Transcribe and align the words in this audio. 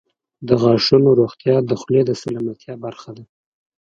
•د 0.47 0.49
غاښونو 0.61 1.09
روغتیا 1.19 1.55
د 1.69 1.71
خولې 1.81 2.01
د 2.05 2.11
سلامتیا 2.21 2.73
برخه 2.85 3.09
ده. 3.17 3.23